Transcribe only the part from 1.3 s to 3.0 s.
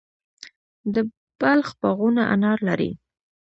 بلخ باغونه انار لري.